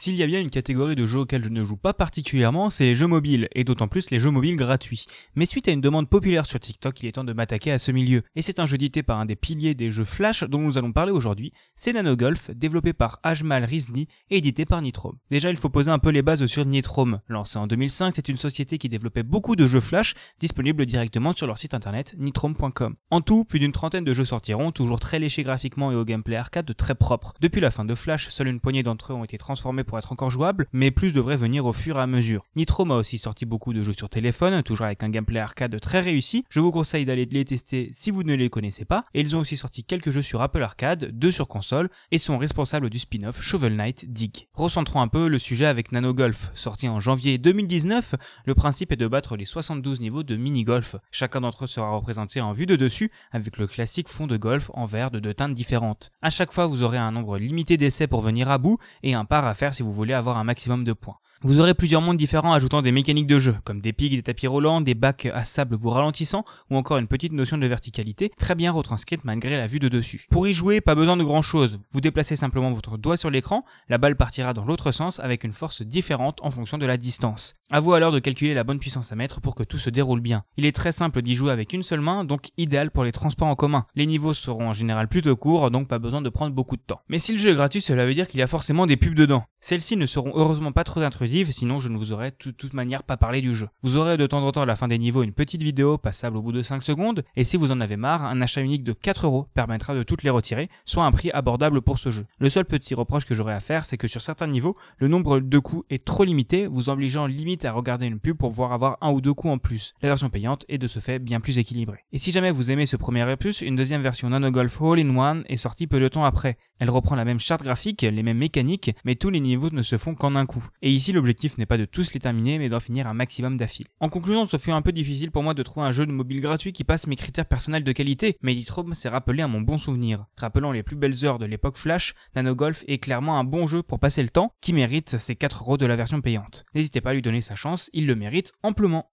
[0.00, 2.84] S'il y a bien une catégorie de jeux auxquels je ne joue pas particulièrement, c'est
[2.84, 5.06] les jeux mobiles, et d'autant plus les jeux mobiles gratuits.
[5.34, 7.90] Mais suite à une demande populaire sur TikTok, il est temps de m'attaquer à ce
[7.90, 8.22] milieu.
[8.36, 10.92] Et c'est un jeu édité par un des piliers des jeux Flash dont nous allons
[10.92, 15.16] parler aujourd'hui, c'est Nanogolf, développé par Ajmal Rizni et édité par Nitrome.
[15.32, 17.18] Déjà, il faut poser un peu les bases sur Nitrome.
[17.26, 21.48] Lancé en 2005, c'est une société qui développait beaucoup de jeux Flash, disponibles directement sur
[21.48, 22.94] leur site internet nitrome.com.
[23.10, 26.36] En tout, plus d'une trentaine de jeux sortiront, toujours très léchés graphiquement et au gameplay
[26.36, 27.34] arcade très propre.
[27.40, 30.12] Depuis la fin de Flash, seule une poignée d'entre eux ont été transformés pour être
[30.12, 32.44] encore jouables, mais plus devraient venir au fur et à mesure.
[32.54, 36.00] Nitro a aussi sorti beaucoup de jeux sur téléphone, toujours avec un gameplay arcade très
[36.00, 36.44] réussi.
[36.50, 39.02] Je vous conseille d'aller les tester si vous ne les connaissez pas.
[39.14, 42.38] Et ils ont aussi sorti quelques jeux sur Apple Arcade, deux sur console, et sont
[42.38, 44.46] responsables du spin-off Shovel Knight Dig.
[44.54, 46.50] Recentrons un peu le sujet avec Nano Golf.
[46.54, 48.14] Sorti en janvier 2019,
[48.44, 50.96] le principe est de battre les 72 niveaux de mini-golf.
[51.10, 54.70] Chacun d'entre eux sera représenté en vue de dessus, avec le classique fond de golf
[54.74, 56.10] en vert de deux teintes différentes.
[56.22, 59.24] À chaque fois, vous aurez un nombre limité d'essais pour venir à bout, et un
[59.24, 61.18] par à faire si vous voulez avoir un maximum de points.
[61.42, 64.48] Vous aurez plusieurs mondes différents ajoutant des mécaniques de jeu, comme des pics, des tapis
[64.48, 68.56] roulants, des bacs à sable vous ralentissant, ou encore une petite notion de verticalité, très
[68.56, 70.26] bien retranscrite malgré la vue de dessus.
[70.30, 71.78] Pour y jouer, pas besoin de grand chose.
[71.92, 75.52] Vous déplacez simplement votre doigt sur l'écran, la balle partira dans l'autre sens avec une
[75.52, 77.54] force différente en fonction de la distance.
[77.70, 80.20] A vous alors de calculer la bonne puissance à mettre pour que tout se déroule
[80.20, 80.42] bien.
[80.56, 83.46] Il est très simple d'y jouer avec une seule main, donc idéal pour les transports
[83.46, 83.86] en commun.
[83.94, 87.00] Les niveaux seront en général plutôt courts, donc pas besoin de prendre beaucoup de temps.
[87.08, 89.14] Mais si le jeu est gratuit, cela veut dire qu'il y a forcément des pubs
[89.14, 89.44] dedans.
[89.60, 93.02] Celles-ci ne seront heureusement pas trop intrusives, sinon je ne vous aurais de toute manière
[93.02, 93.68] pas parlé du jeu.
[93.82, 96.36] Vous aurez de temps en temps à la fin des niveaux une petite vidéo passable
[96.36, 98.92] au bout de 5 secondes, et si vous en avez marre, un achat unique de
[98.92, 102.26] 4 euros permettra de toutes les retirer, soit un prix abordable pour ce jeu.
[102.38, 105.40] Le seul petit reproche que j'aurais à faire, c'est que sur certains niveaux, le nombre
[105.40, 108.98] de coups est trop limité, vous obligeant limite à regarder une pub pour pouvoir avoir
[109.00, 109.94] un ou deux coups en plus.
[110.02, 112.04] La version payante est de ce fait bien plus équilibrée.
[112.12, 115.44] Et si jamais vous aimez ce premier opus, une deuxième version Nano Golf in One
[115.48, 116.56] est sortie peu de temps après.
[116.78, 119.98] Elle reprend la même charte graphique, les mêmes mécaniques, mais tous les niveaux ne se
[119.98, 120.64] font qu'en un coup.
[120.82, 123.90] Et ici, l'objectif n'est pas de tous les terminer, mais d'en finir un maximum d'affilée.
[124.00, 126.40] En conclusion, ce fut un peu difficile pour moi de trouver un jeu de mobile
[126.40, 129.76] gratuit qui passe mes critères personnels de qualité, mais Editrome s'est rappelé à mon bon
[129.76, 130.26] souvenir.
[130.36, 133.82] Rappelant les plus belles heures de l'époque Flash, Nano Golf est clairement un bon jeu
[133.82, 136.64] pour passer le temps, qui mérite ses 4 euros de la version payante.
[136.74, 139.10] N'hésitez pas à lui donner sa chance, il le mérite amplement.